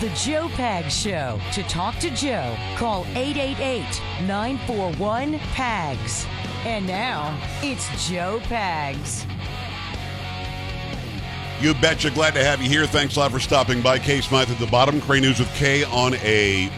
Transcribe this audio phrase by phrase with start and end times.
[0.00, 1.40] The Joe Pags Show.
[1.54, 3.82] To talk to Joe, call 888
[4.28, 6.24] 941 PAGS.
[6.64, 9.26] And now, it's Joe Pags.
[11.60, 12.12] You betcha.
[12.12, 12.86] Glad to have you here.
[12.86, 13.98] Thanks a lot for stopping by.
[13.98, 15.00] Kay Smythe at the bottom.
[15.00, 16.68] Crane News with Kay on a.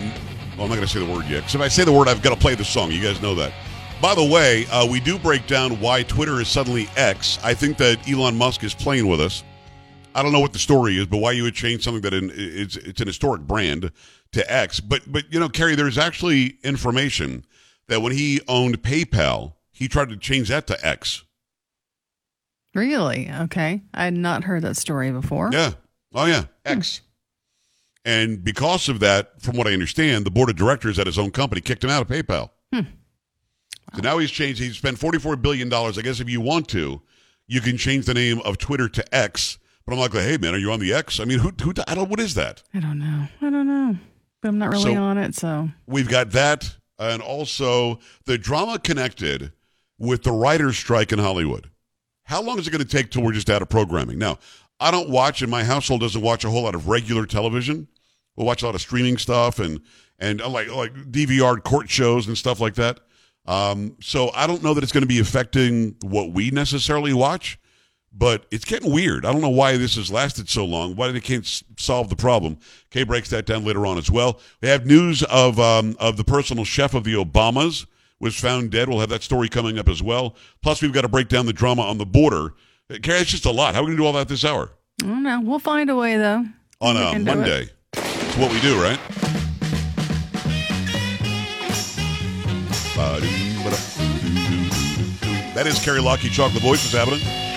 [0.56, 1.40] Well, I'm not going to say the word yet.
[1.40, 2.90] Because if I say the word, I've got to play the song.
[2.90, 3.52] You guys know that.
[4.00, 7.38] By the way, uh, we do break down why Twitter is suddenly X.
[7.44, 9.44] I think that Elon Musk is playing with us.
[10.14, 12.30] I don't know what the story is, but why you would change something that in,
[12.34, 13.92] it's it's an historic brand
[14.32, 14.80] to X.
[14.80, 17.44] But but you know, Kerry, there's actually information
[17.88, 21.24] that when he owned PayPal, he tried to change that to X.
[22.74, 23.30] Really?
[23.30, 23.82] Okay.
[23.92, 25.50] I had not heard that story before.
[25.52, 25.72] Yeah.
[26.14, 27.00] Oh yeah, X.
[28.04, 31.30] And because of that, from what I understand, the board of directors at his own
[31.30, 32.50] company kicked him out of PayPal.
[32.72, 32.80] Hmm.
[33.94, 34.60] So now he's changed.
[34.60, 35.98] He's spent forty-four billion dollars.
[35.98, 37.02] I guess if you want to,
[37.46, 39.58] you can change the name of Twitter to X.
[39.86, 41.20] But I'm like, hey man, are you on the X?
[41.20, 41.50] I mean, who?
[41.60, 42.08] who I don't.
[42.08, 42.62] What is that?
[42.74, 43.26] I don't know.
[43.40, 43.96] I don't know.
[44.40, 45.68] But I'm not really So- on it, so.
[45.86, 49.52] We've got that, and also the drama connected
[49.98, 51.70] with the writers' strike in Hollywood.
[52.24, 54.18] How long is it going to take till we're just out of programming?
[54.18, 54.38] Now,
[54.78, 57.88] I don't watch, and my household doesn't watch a whole lot of regular television.
[58.36, 59.80] We'll watch a lot of streaming stuff and
[60.18, 63.00] and uh, like like DVR court shows and stuff like that.
[63.46, 67.58] Um, so I don't know that it's going to be affecting what we necessarily watch,
[68.12, 69.24] but it's getting weird.
[69.24, 70.96] I don't know why this has lasted so long.
[70.96, 72.58] Why they can't s- solve the problem?
[72.90, 74.40] Kay breaks that down later on as well.
[74.60, 77.86] We have news of um, of the personal chef of the Obamas
[78.18, 78.88] was found dead.
[78.88, 80.34] We'll have that story coming up as well.
[80.62, 82.54] Plus, we've got to break down the drama on the border.
[82.90, 83.74] Uh, Kay, it's just a lot.
[83.74, 84.70] How are we going to do all that this hour
[85.02, 85.40] I don't know.
[85.40, 86.44] We'll find a way, though.
[86.80, 87.34] on a can do it.
[87.36, 87.68] Monday?
[87.94, 88.98] It's what we do, right?
[95.54, 96.82] That is Carrie Lockey Chocolate Voice.
[96.84, 97.49] What's happening?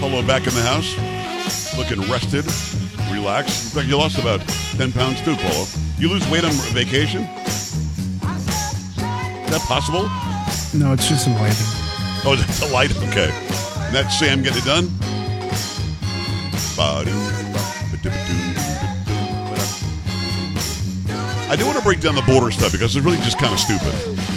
[0.00, 0.94] Polo back in the house,
[1.76, 2.44] looking rested,
[3.12, 3.64] relaxed.
[3.64, 4.40] Looks like you lost about
[4.76, 5.66] 10 pounds too, Polo.
[5.98, 7.22] You lose weight on vacation?
[7.22, 8.20] Is
[9.50, 10.02] that possible?
[10.78, 11.56] No, it's just some lighting.
[12.26, 12.96] Oh, that's a light.
[13.08, 13.30] Okay.
[13.30, 14.90] And that's Sam getting it done.
[21.48, 23.60] I do want to break down the border stuff because it's really just kind of
[23.60, 24.33] stupid.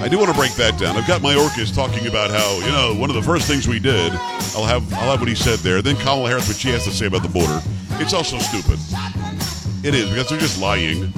[0.00, 0.96] I do want to break that down.
[0.96, 4.12] I've got Mayorkas talking about how you know one of the first things we did.
[4.54, 5.82] I'll have I'll have what he said there.
[5.82, 7.60] Then Kamala Harris, what she has to say about the border.
[8.00, 8.78] It's also stupid.
[9.84, 11.12] It is because they're just lying.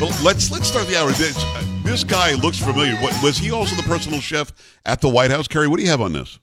[0.00, 1.10] But let's let's start the hour.
[1.12, 1.42] This,
[1.84, 2.96] this guy looks familiar.
[2.96, 4.52] What, was he also the personal chef
[4.84, 5.48] at the White House?
[5.48, 6.38] Kerry, what do you have on this?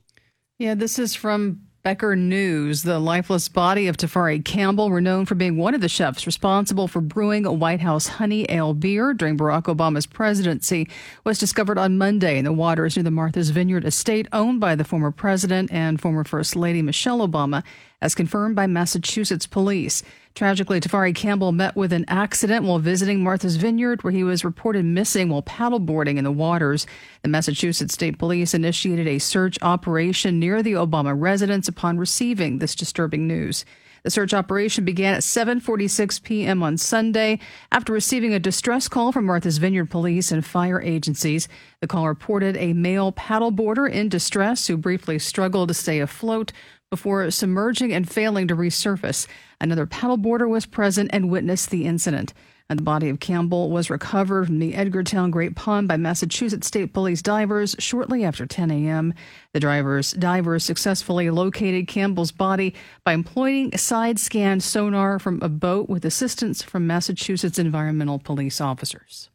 [0.57, 2.84] Yeah, this is from Becker News.
[2.84, 7.02] The lifeless body of Tafari Campbell, renowned for being one of the chefs responsible for
[7.02, 10.88] brewing a White House honey ale beer during Barack Obama's presidency,
[11.26, 14.86] was discovered on Monday in the waters near the Martha's Vineyard estate owned by the
[14.86, 17.64] former president and former First Lady Michelle Obama,
[18.03, 20.03] as confirmed by Massachusetts police.
[20.36, 24.84] Tragically, Tafari Campbell met with an accident while visiting Martha's Vineyard, where he was reported
[24.84, 26.86] missing while paddleboarding in the waters.
[27.22, 32.75] The Massachusetts State Police initiated a search operation near the Obama residence upon receiving this
[32.75, 33.64] disturbing news.
[34.03, 36.62] The search operation began at 7:46 p.m.
[36.62, 37.40] on Sunday
[37.72, 41.47] after receiving a distress call from Martha's Vineyard Police and fire agencies.
[41.80, 46.52] The call reported a male paddleboarder in distress who briefly struggled to stay afloat
[46.94, 49.26] before submerging and failing to resurface.
[49.59, 52.36] Another paddleboarder was present and witnessed the incident.
[52.70, 56.94] And the body of Campbell was recovered from the Edgartown Great Pond by Massachusetts State
[56.94, 59.16] Police divers shortly after 10 a.m.
[59.53, 65.90] The drivers divers successfully located Campbell's body by employing side scan sonar from a boat
[65.90, 69.32] with assistance from Massachusetts environmental police officers.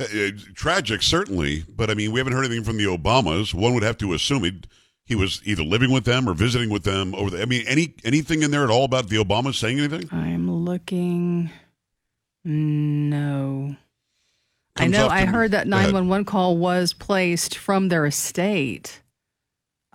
[0.00, 3.52] Uh, uh, tragic, certainly, but I mean, we haven't heard anything from the Obamas.
[3.52, 4.62] One would have to assume he
[5.12, 7.42] he was either living with them or visiting with them over the.
[7.42, 10.08] I mean, any anything in there at all about the Obamas saying anything?
[10.10, 11.50] I'm looking.
[12.44, 13.76] No.
[14.76, 15.08] I know.
[15.08, 19.02] I heard that 911 call was placed from their estate,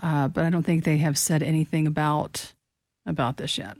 [0.03, 2.53] uh, but I don't think they have said anything about
[3.07, 3.75] about this yet.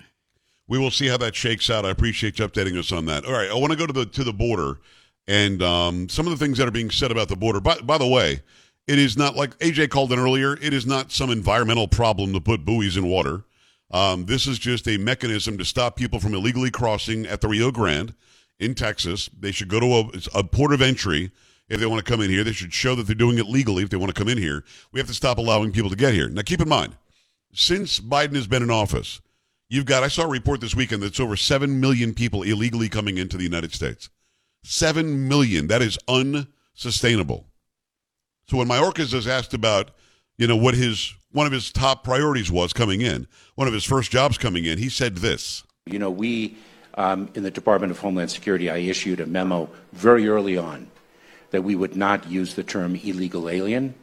[0.68, 1.86] We will see how that shakes out.
[1.86, 3.26] I appreciate you updating us on that.
[3.26, 4.80] All right, I want to go to the to the border
[5.28, 7.60] and um, some of the things that are being said about the border.
[7.60, 8.42] By, by the way,
[8.88, 10.54] it is not like AJ called in earlier.
[10.54, 13.44] It is not some environmental problem to put buoys in water.
[13.92, 17.72] Um, this is just a mechanism to stop people from illegally crossing at the Rio
[17.72, 18.14] Grande
[18.60, 19.30] in Texas.
[19.38, 19.86] They should go to
[20.36, 21.32] a, a port of entry
[21.70, 22.44] if they want to come in here.
[22.44, 24.64] They should show that they're doing it legally if they want to come in here.
[24.92, 26.30] We have to stop allowing people to get here.
[26.30, 26.98] Now, keep in mind,
[27.54, 29.22] since Biden has been in office,
[29.70, 33.18] you've got, I saw a report this weekend that's over 7 million people illegally coming
[33.18, 34.10] into the United States.
[34.64, 35.68] 7 million.
[35.68, 37.47] That is unsustainable.
[38.50, 39.92] So when Mayorkas is asked about,
[40.38, 43.84] you know, what his one of his top priorities was coming in, one of his
[43.84, 44.78] first jobs coming in.
[44.78, 45.64] He said this.
[45.86, 46.58] You know, we
[46.96, 50.90] um, in the Department of Homeland Security, I issued a memo very early on
[51.52, 53.94] that we would not use the term illegal alien.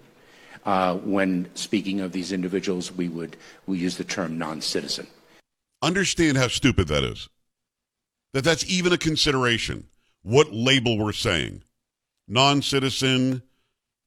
[0.65, 3.37] Uh, when speaking of these individuals, we would
[3.67, 5.07] we use the term non-citizen.
[5.83, 7.29] Understand how stupid that is.
[8.33, 9.89] That that's even a consideration.
[10.23, 11.63] What label we're saying:
[12.29, 13.43] non-citizen,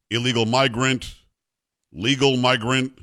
[0.09, 1.15] illegal migrant,
[1.91, 2.93] legal migrant,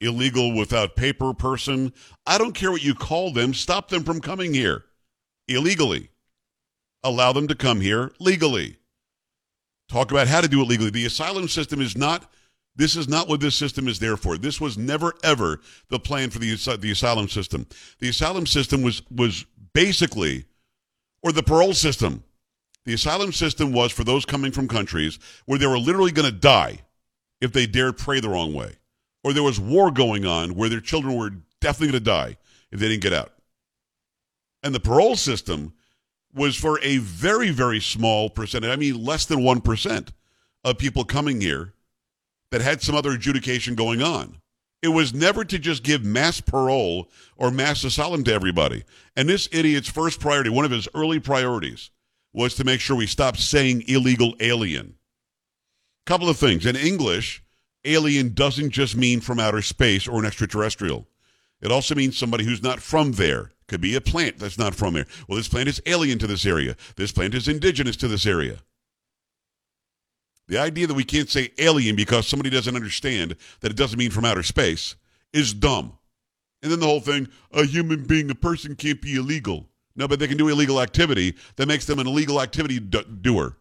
[0.00, 1.92] illegal without paper person.
[2.26, 3.54] I don't care what you call them.
[3.54, 4.84] Stop them from coming here
[5.48, 6.10] illegally.
[7.02, 8.76] Allow them to come here legally.
[9.88, 10.90] Talk about how to do it legally.
[10.90, 12.30] The asylum system is not.
[12.76, 14.36] This is not what this system is there for.
[14.36, 17.66] This was never ever the plan for the the asylum system.
[18.00, 19.44] The asylum system was was
[19.74, 20.46] basically,
[21.22, 22.24] or the parole system.
[22.86, 26.38] The asylum system was for those coming from countries where they were literally going to
[26.38, 26.80] die
[27.40, 28.76] if they dared pray the wrong way,
[29.22, 32.36] or there was war going on where their children were definitely going to die
[32.70, 33.32] if they didn't get out.
[34.62, 35.74] And the parole system
[36.34, 40.08] was for a very, very small percentage, I mean, less than 1%
[40.64, 41.74] of people coming here
[42.50, 44.38] that had some other adjudication going on.
[44.82, 48.84] It was never to just give mass parole or mass asylum to everybody.
[49.16, 51.90] And this idiot's first priority, one of his early priorities,
[52.34, 54.96] was to make sure we stopped saying illegal alien.
[56.04, 56.66] Couple of things.
[56.66, 57.42] In English,
[57.84, 61.06] alien doesn't just mean from outer space or an extraterrestrial.
[61.62, 63.52] It also means somebody who's not from there.
[63.66, 65.06] Could be a plant that's not from there.
[65.26, 66.76] Well, this plant is alien to this area.
[66.96, 68.58] This plant is indigenous to this area.
[70.48, 74.10] The idea that we can't say alien because somebody doesn't understand that it doesn't mean
[74.10, 74.96] from outer space
[75.32, 75.96] is dumb.
[76.62, 79.70] And then the whole thing, a human being, a person can't be illegal.
[79.96, 83.56] No, but they can do illegal activity that makes them an illegal activity doer.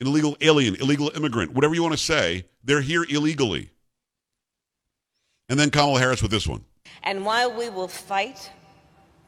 [0.00, 3.70] An illegal alien, illegal immigrant, whatever you want to say, they're here illegally.
[5.48, 6.64] And then Kamala Harris with this one.
[7.02, 8.50] And while we will fight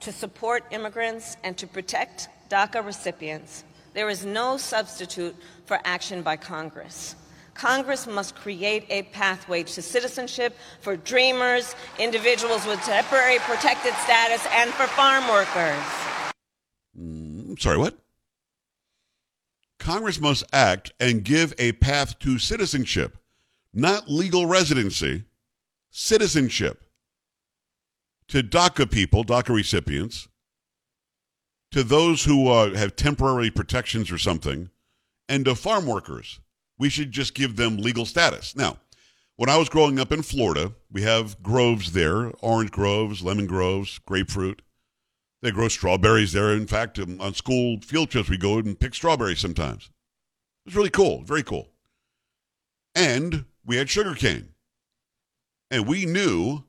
[0.00, 5.34] to support immigrants and to protect DACA recipients, there is no substitute
[5.66, 7.14] for action by Congress.
[7.54, 14.70] Congress must create a pathway to citizenship for dreamers, individuals with temporary protected status, and
[14.72, 15.84] for farm workers.
[16.98, 17.96] Mm, sorry, what?
[19.78, 23.18] Congress must act and give a path to citizenship,
[23.72, 25.24] not legal residency,
[25.90, 26.84] citizenship
[28.28, 30.28] to DACA people, DACA recipients,
[31.70, 34.70] to those who uh, have temporary protections or something,
[35.28, 36.40] and to farm workers.
[36.78, 38.56] We should just give them legal status.
[38.56, 38.78] Now,
[39.36, 43.98] when I was growing up in Florida, we have groves there orange groves, lemon groves,
[43.98, 44.62] grapefruit.
[45.42, 46.52] They grow strawberries there.
[46.52, 49.90] In fact, um, on school field trips, we go and pick strawberries sometimes.
[50.64, 51.68] It was really cool, very cool.
[52.94, 54.50] And we had sugar cane.
[55.70, 56.64] And we knew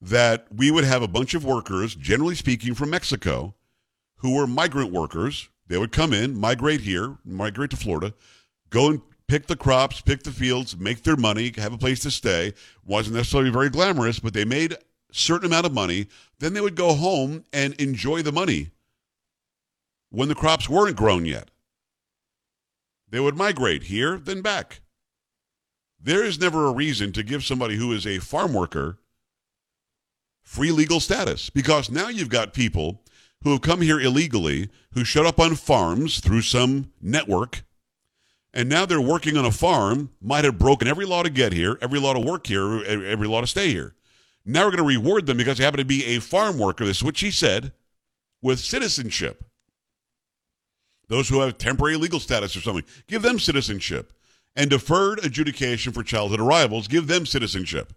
[0.00, 3.54] that we would have a bunch of workers, generally speaking, from Mexico,
[4.16, 5.48] who were migrant workers.
[5.66, 8.14] They would come in, migrate here, migrate to Florida,
[8.70, 12.10] go and pick the crops, pick the fields, make their money, have a place to
[12.10, 12.52] stay.
[12.84, 14.78] Wasn't necessarily very glamorous, but they made a
[15.12, 16.08] certain amount of money.
[16.40, 18.70] Then they would go home and enjoy the money
[20.10, 21.52] when the crops weren't grown yet.
[23.08, 24.80] They would migrate here, then back.
[26.00, 28.98] There is never a reason to give somebody who is a farm worker
[30.42, 33.04] free legal status because now you've got people
[33.44, 37.62] who have come here illegally, who showed up on farms through some network,
[38.52, 41.78] and now they're working on a farm, might have broken every law to get here,
[41.80, 43.94] every law to work here, every law to stay here.
[44.44, 46.84] Now we're going to reward them because they happen to be a farm worker.
[46.84, 47.72] This is what she said
[48.42, 49.44] with citizenship.
[51.08, 54.12] Those who have temporary legal status or something, give them citizenship.
[54.56, 57.92] And deferred adjudication for childhood arrivals, give them citizenship.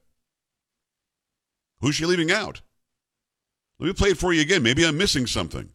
[1.79, 2.61] Who's she leaving out?
[3.79, 4.61] Let me play it for you again.
[4.61, 5.69] Maybe I'm missing something.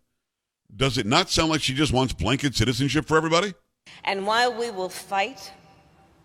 [0.74, 3.54] Does it not sound like she just wants blanket citizenship for everybody?
[4.04, 5.52] And while we will fight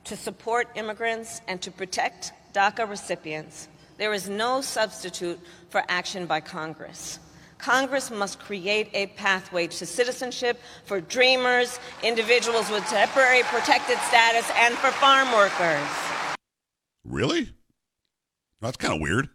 [0.06, 3.68] to support immigrants and to protect DACA recipients,
[3.98, 5.40] there is no substitute
[5.70, 7.20] for action by Congress.
[7.58, 14.76] Congress must create a pathway to citizenship for dreamers, individuals with temporary protected status, and
[14.76, 15.88] for farm workers.
[17.06, 17.50] Really?
[18.60, 19.30] That's kind of weird.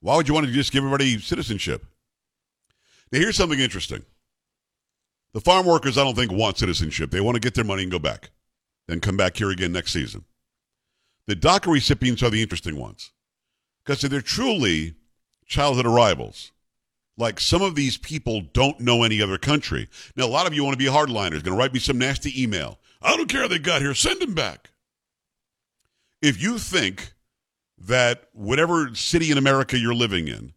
[0.00, 1.86] Why would you want to just give everybody citizenship?
[3.10, 4.04] Now, here's something interesting.
[5.34, 7.10] The farm workers, I don't think, want citizenship.
[7.10, 8.30] They want to get their money and go back,
[8.86, 10.24] then come back here again next season.
[11.26, 13.10] The DACA recipients are the interesting ones
[13.84, 14.94] because they're truly
[15.44, 16.52] childhood arrivals.
[17.16, 19.88] Like some of these people don't know any other country.
[20.16, 22.40] Now, a lot of you want to be hardliners, going to write me some nasty
[22.40, 22.78] email.
[23.02, 24.70] I don't care they got here, send them back.
[26.22, 27.12] If you think
[27.76, 30.54] that whatever city in America you're living in,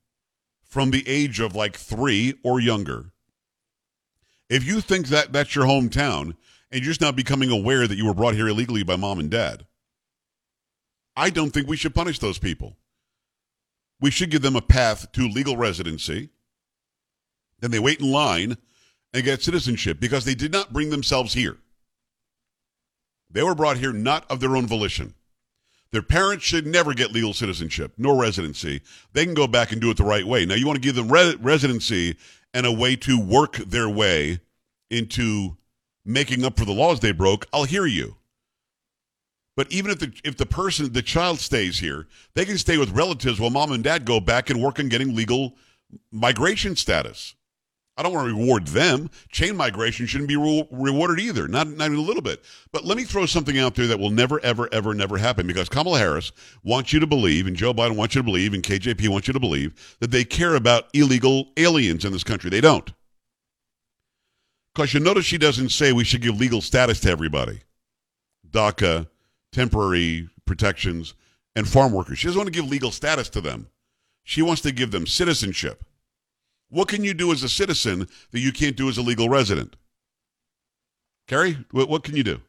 [0.63, 3.11] from the age of like three or younger,
[4.49, 6.35] if you think that that's your hometown
[6.71, 9.29] and you're just not becoming aware that you were brought here illegally by mom and
[9.29, 9.65] dad,
[11.15, 12.77] I don't think we should punish those people.
[13.99, 16.29] We should give them a path to legal residency.
[17.59, 18.57] Then they wait in line
[19.13, 21.57] and get citizenship because they did not bring themselves here.
[23.29, 25.15] They were brought here not of their own volition.
[25.91, 28.81] Their parents should never get legal citizenship nor residency.
[29.13, 30.45] They can go back and do it the right way.
[30.45, 32.17] Now, you want to give them re- residency
[32.53, 34.39] and a way to work their way
[34.89, 35.57] into
[36.05, 37.45] making up for the laws they broke.
[37.53, 38.15] I'll hear you.
[39.55, 42.91] But even if the if the person the child stays here, they can stay with
[42.91, 45.55] relatives while mom and dad go back and work on getting legal
[46.11, 47.33] migration status.
[47.97, 49.09] I don't want to reward them.
[49.31, 52.43] Chain migration shouldn't be re- rewarded either, not, not even a little bit.
[52.71, 55.67] But let me throw something out there that will never, ever, ever, never happen because
[55.67, 56.31] Kamala Harris
[56.63, 59.33] wants you to believe, and Joe Biden wants you to believe, and KJP wants you
[59.33, 62.51] to believe that they care about illegal aliens in this country.
[62.51, 62.91] They don't.
[64.73, 67.61] Because you notice she doesn't say we should give legal status to everybody
[68.51, 69.07] DACA,
[69.51, 71.15] temporary protections,
[71.55, 72.19] and farm workers.
[72.19, 73.69] She doesn't want to give legal status to them.
[74.23, 75.83] She wants to give them citizenship.
[76.69, 79.75] What can you do as a citizen that you can't do as a legal resident?
[81.27, 82.41] Carrie, what, what can you do?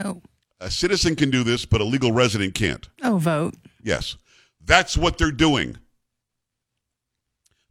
[0.00, 0.22] No.
[0.60, 2.88] A citizen can do this, but a legal resident can't.
[3.02, 3.54] Oh, vote.
[3.82, 4.16] Yes.
[4.64, 5.78] That's what they're doing.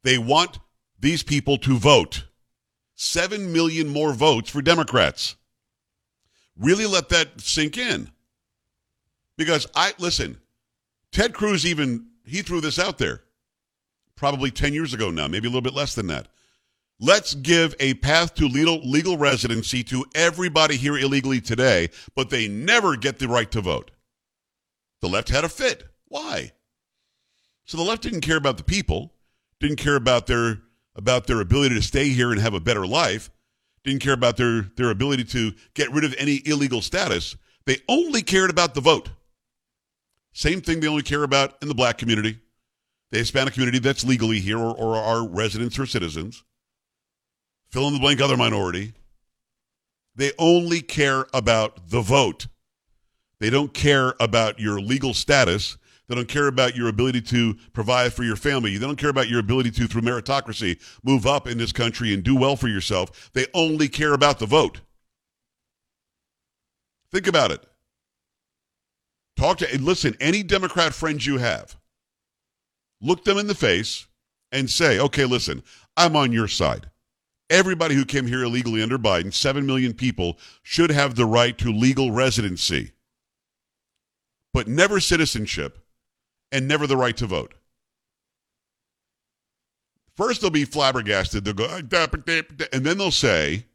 [0.04, 0.60] They want
[1.00, 2.26] these people to vote.
[2.96, 5.36] Seven million more votes for Democrats.
[6.58, 8.10] Really let that sink in.
[9.38, 10.38] Because I, listen,
[11.12, 13.22] Ted Cruz even, he threw this out there
[14.17, 16.27] probably 10 years ago now, maybe a little bit less than that.
[17.00, 22.47] Let's give a path to legal, legal residency to everybody here illegally today, but they
[22.47, 23.91] never get the right to vote.
[25.01, 25.83] The left had a fit.
[26.07, 26.53] Why?
[27.65, 29.13] So the left didn't care about the people,
[29.59, 30.63] didn't care about their
[30.95, 33.29] about their ability to stay here and have a better life,
[33.83, 37.36] didn't care about their their ability to get rid of any illegal status.
[37.65, 39.09] They only cared about the vote.
[40.33, 42.39] Same thing they only care about in the black community,
[43.12, 46.44] the Hispanic community that's legally here or, or are residents or citizens.
[47.70, 48.94] Fill in the blank other minority.
[50.16, 52.48] They only care about the vote.
[53.40, 55.78] They don't care about your legal status.
[56.08, 58.78] They don't care about your ability to provide for your family.
[58.78, 62.24] They don't care about your ability to, through meritocracy, move up in this country and
[62.24, 63.30] do well for yourself.
[63.34, 64.80] They only care about the vote.
[67.12, 67.66] Think about it.
[69.36, 71.78] Talk to, listen, any Democrat friends you have,
[73.01, 74.08] look them in the face
[74.51, 75.63] and say, okay, listen,
[75.96, 76.89] I'm on your side.
[77.50, 81.72] Everybody who came here illegally under Biden, 7 million people, should have the right to
[81.72, 82.92] legal residency,
[84.54, 85.80] but never citizenship
[86.51, 87.54] and never the right to vote.
[90.16, 91.46] First, they'll be flabbergasted.
[91.46, 92.08] They'll go, ah,
[92.74, 93.66] and then they'll say,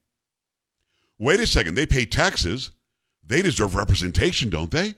[1.18, 2.72] wait a second, they pay taxes.
[3.24, 4.96] They deserve representation, don't they?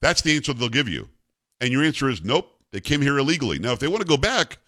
[0.00, 1.08] That's the answer they'll give you.
[1.60, 3.58] And your answer is nope, they came here illegally.
[3.58, 4.58] Now, if they want to go back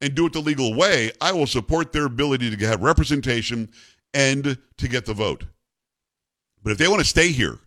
[0.00, 3.70] and do it the legal way, I will support their ability to have representation
[4.12, 5.44] and to get the vote.
[6.62, 7.58] But if they want to stay here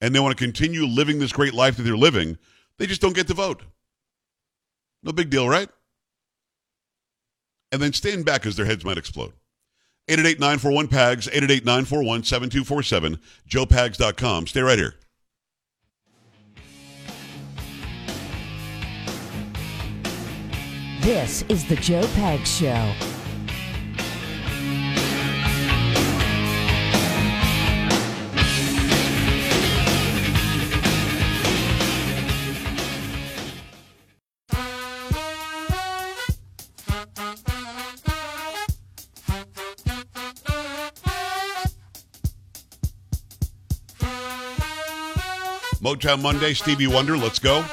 [0.00, 2.38] and they want to continue living this great life that they're living,
[2.78, 3.62] they just don't get the vote.
[5.02, 5.68] No big deal, right?
[7.72, 9.32] And then stand back as their heads might explode.
[10.08, 14.46] 888-941-PAGS, 888-941-7247, joepags.com.
[14.46, 14.94] Stay right here.
[21.02, 22.94] This is the Joe Pags Show.
[45.82, 47.64] Motown Monday, Stevie Wonder, let's go.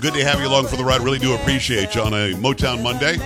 [0.00, 1.02] Good to have you along for the ride.
[1.02, 3.18] Really do appreciate you on a Motown Monday.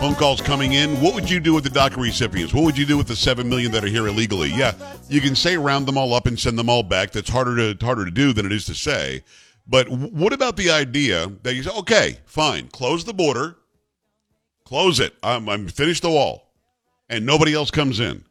[0.00, 1.00] Phone calls coming in.
[1.00, 2.52] What would you do with the DACA recipients?
[2.52, 4.50] What would you do with the seven million that are here illegally?
[4.50, 4.72] Yeah,
[5.08, 7.12] you can say round them all up and send them all back.
[7.12, 9.22] That's harder to harder to do than it is to say.
[9.64, 13.58] But what about the idea that you say, okay, fine, close the border,
[14.64, 15.14] close it.
[15.22, 16.52] I'm, I'm finished the wall,
[17.08, 18.24] and nobody else comes in.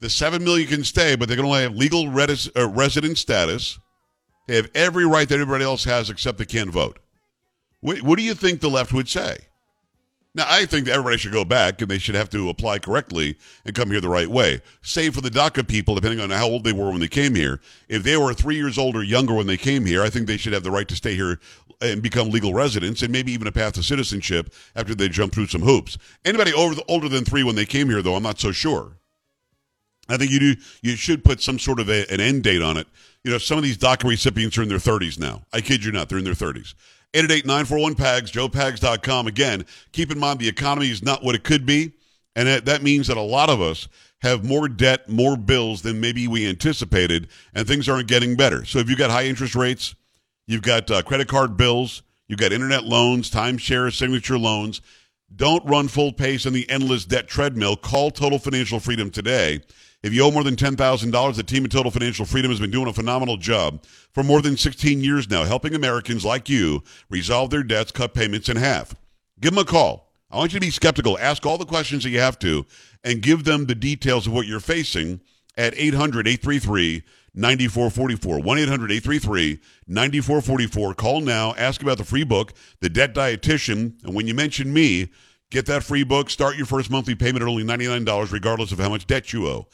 [0.00, 3.78] The seven million can stay, but they can only have legal res- uh, resident status.
[4.46, 6.98] They have every right that everybody else has, except they can't vote.
[7.80, 9.38] What, what do you think the left would say?
[10.34, 13.36] Now, I think that everybody should go back and they should have to apply correctly
[13.64, 14.60] and come here the right way.
[14.82, 17.60] Save for the DACA people, depending on how old they were when they came here.
[17.88, 20.36] If they were three years old or younger when they came here, I think they
[20.36, 21.40] should have the right to stay here
[21.80, 25.46] and become legal residents and maybe even a path to citizenship after they jump through
[25.46, 25.98] some hoops.
[26.24, 28.98] Anybody over the, older than three when they came here, though, I'm not so sure.
[30.08, 30.56] I think you do.
[30.82, 32.86] You should put some sort of a, an end date on it.
[33.24, 35.42] You know, some of these DACA recipients are in their 30s now.
[35.52, 36.74] I kid you not, they're in their 30s.
[37.14, 39.26] 888-941-PAGS, joepags.com.
[39.26, 41.92] Again, keep in mind the economy is not what it could be,
[42.36, 43.88] and that, that means that a lot of us
[44.20, 48.64] have more debt, more bills than maybe we anticipated, and things aren't getting better.
[48.64, 49.94] So if you've got high interest rates,
[50.46, 54.80] you've got uh, credit card bills, you've got internet loans, timeshare, signature loans,
[55.34, 57.76] don't run full pace in the endless debt treadmill.
[57.76, 59.60] Call Total Financial Freedom today.
[60.02, 62.86] If you owe more than $10,000, the team at Total Financial Freedom has been doing
[62.86, 67.64] a phenomenal job for more than 16 years now, helping Americans like you resolve their
[67.64, 68.94] debts, cut payments in half.
[69.40, 70.12] Give them a call.
[70.30, 71.18] I want you to be skeptical.
[71.18, 72.64] Ask all the questions that you have to
[73.02, 75.20] and give them the details of what you're facing
[75.56, 77.02] at 800 833
[77.34, 78.40] 9444.
[78.40, 80.94] 1 800 833 9444.
[80.94, 81.54] Call now.
[81.56, 84.02] Ask about the free book, The Debt Dietitian.
[84.04, 85.10] And when you mention me,
[85.50, 86.30] get that free book.
[86.30, 89.66] Start your first monthly payment at only $99, regardless of how much debt you owe.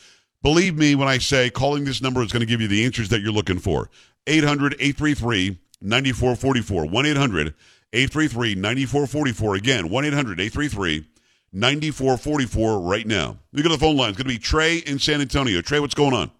[0.44, 3.08] Believe me when I say calling this number is going to give you the answers
[3.08, 3.88] that you're looking for.
[4.26, 6.84] 800 833 9444.
[6.84, 7.54] 1 800
[7.94, 9.54] 833 9444.
[9.54, 11.06] Again, 1 800 833
[11.50, 13.38] 9444 right now.
[13.54, 14.10] We go to the phone line.
[14.10, 15.62] It's going to be Trey in San Antonio.
[15.62, 16.30] Trey, what's going on?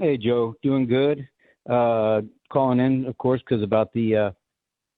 [0.00, 0.54] Hey, Joe.
[0.62, 1.28] Doing good.
[1.68, 4.30] Uh, calling in, of course, because about the uh,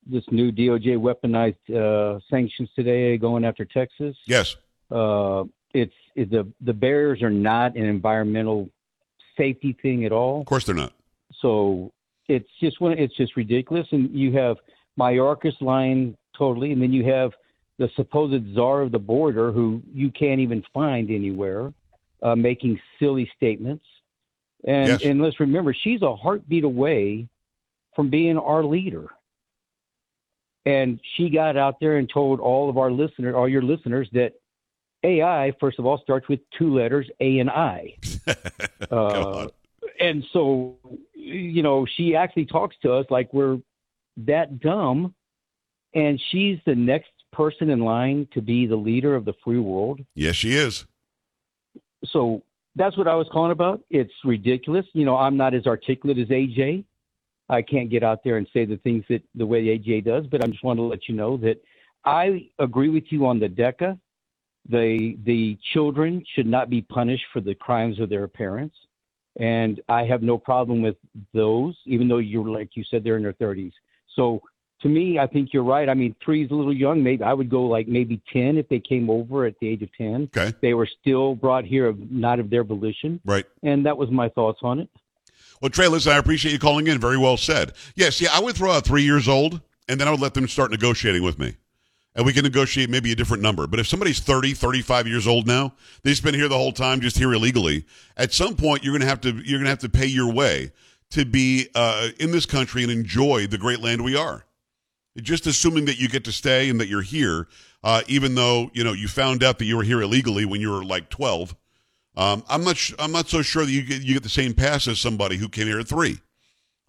[0.07, 4.17] this new DOJ weaponized uh, sanctions today going after Texas.
[4.27, 4.55] Yes.
[4.93, 8.69] Uh, it's it, the the barriers are not an environmental
[9.37, 10.41] safety thing at all.
[10.41, 10.93] Of course they're not.
[11.41, 11.93] So
[12.29, 12.99] it's just one.
[12.99, 13.87] It's just ridiculous.
[13.91, 14.57] And you have
[14.99, 17.33] Mayorkas lying totally, and then you have
[17.79, 21.73] the supposed czar of the border, who you can't even find anywhere,
[22.23, 23.85] uh, making silly statements.
[24.65, 25.03] And Yes.
[25.03, 27.29] and let's remember, she's a heartbeat away
[27.95, 29.09] from being our leader.
[30.65, 34.33] And she got out there and told all of our listeners, all your listeners, that
[35.05, 37.97] AI, first of all, starts with two letters, A and I.
[38.91, 39.49] Uh,
[39.99, 40.77] and so,
[41.15, 43.59] you know, she actually talks to us like we're
[44.19, 45.15] that dumb,
[45.95, 50.01] and she's the next person in line to be the leader of the free world.
[50.15, 50.87] Yes, she is.
[52.05, 52.43] So
[52.77, 53.83] that's what I was calling about.
[53.91, 54.87] It's ridiculous.
[54.93, 56.85] You know, I'm not as articulate as AJ.
[57.49, 60.43] I can't get out there and say the things that the way AJ does, but
[60.43, 61.63] I just want to let you know that
[62.05, 63.99] I agree with you on the DACA.
[64.69, 68.77] The the children should not be punished for the crimes of their parents,
[69.39, 70.97] and I have no problem with
[71.35, 73.73] those, even though you're like you said they're in their 30s.
[74.17, 74.41] So
[74.81, 75.89] to me, I think you're right.
[75.89, 77.03] I mean, three is a little young.
[77.03, 79.89] Maybe I would go like maybe 10 if they came over at the age of
[79.97, 80.31] 10.
[80.37, 80.55] Okay.
[80.61, 83.45] They were still brought here of not of their volition, Right.
[83.63, 84.89] and that was my thoughts on it.
[85.61, 86.99] Well, Trey, listen, I appreciate you calling in.
[86.99, 87.73] Very well said.
[87.95, 90.49] Yes, yeah, I would throw out three years old, and then I would let them
[90.49, 91.55] start negotiating with me.
[92.17, 93.67] And we can negotiate maybe a different number.
[93.67, 97.19] But if somebody's 30, 35 years old now, they've been here the whole time, just
[97.19, 97.85] here illegally,
[98.17, 100.71] at some point you're gonna have to you're gonna have to pay your way
[101.11, 104.45] to be uh, in this country and enjoy the great land we are.
[105.17, 107.49] Just assuming that you get to stay and that you're here,
[107.83, 110.71] uh, even though you know you found out that you were here illegally when you
[110.71, 111.55] were like 12.
[112.17, 112.77] Um, I'm not.
[112.77, 115.37] Sh- I'm not so sure that you get you get the same pass as somebody
[115.37, 116.19] who came here at three.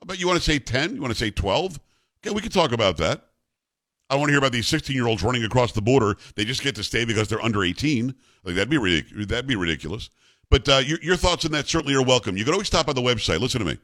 [0.06, 0.96] But you want to say ten?
[0.96, 1.80] You want to say twelve?
[2.24, 3.26] Okay, we can talk about that.
[4.10, 6.16] I want to hear about these 16 year olds running across the border.
[6.36, 8.14] They just get to stay because they're under 18.
[8.44, 10.10] Like that'd be ridic- that'd be ridiculous.
[10.50, 12.38] But uh, your, your thoughts on that certainly are welcome.
[12.38, 13.40] You can always stop by the website.
[13.40, 13.78] Listen to me.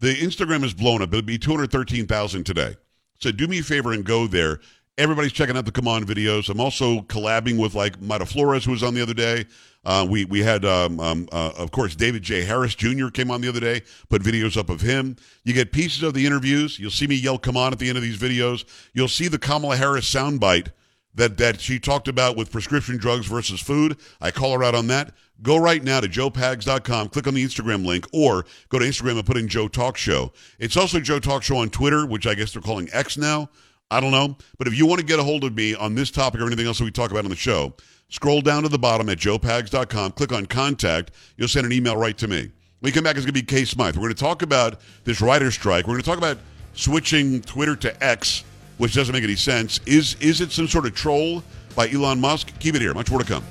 [0.00, 1.08] The Instagram is blown up.
[1.08, 2.76] It'll be 213,000 today.
[3.20, 4.60] So do me a favor and go there.
[4.96, 6.48] Everybody's checking out the Come On videos.
[6.48, 9.46] I'm also collabing with like Mayra Flores, who was on the other day.
[9.88, 12.42] Uh, we we had, um, um, uh, of course, David J.
[12.44, 13.08] Harris Jr.
[13.08, 15.16] came on the other day, put videos up of him.
[15.44, 16.78] You get pieces of the interviews.
[16.78, 18.66] You'll see me yell "Come on" at the end of these videos.
[18.92, 20.72] You'll see the Kamala Harris soundbite
[21.14, 23.96] that that she talked about with prescription drugs versus food.
[24.20, 25.14] I call her out on that.
[25.40, 29.24] Go right now to joepags.com, click on the Instagram link, or go to Instagram and
[29.24, 30.34] put in Joe Talk Show.
[30.58, 33.48] It's also Joe Talk Show on Twitter, which I guess they're calling X now.
[33.90, 34.36] I don't know.
[34.58, 36.66] But if you want to get a hold of me on this topic or anything
[36.66, 37.72] else that we talk about on the show,
[38.08, 41.10] scroll down to the bottom at joepags.com, click on contact.
[41.36, 42.50] You'll send an email right to me.
[42.80, 43.96] When you come back, it's going to be Kay Smythe.
[43.96, 45.86] We're going to talk about this writer's strike.
[45.86, 46.38] We're going to talk about
[46.74, 48.44] switching Twitter to X,
[48.78, 49.80] which doesn't make any sense.
[49.84, 51.42] Is is it some sort of troll
[51.74, 52.56] by Elon Musk?
[52.60, 52.94] Keep it here.
[52.94, 53.44] Much more to come.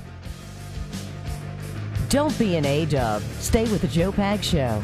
[2.08, 3.22] Don't be an A-dub.
[3.38, 4.82] Stay with the Joe Pag Show.